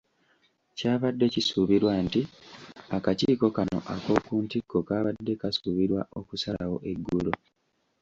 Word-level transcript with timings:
Kyabadde 0.77 1.25
kisuubirwa 1.33 1.93
nti 2.05 2.21
akakiiko 2.97 3.47
kano 3.55 3.77
ak’oku 3.93 4.33
ntikko 4.45 4.77
kaabadde 4.87 5.33
kasuubirwa 5.41 6.01
okusalawo 6.19 6.77
eggulo. 6.91 7.31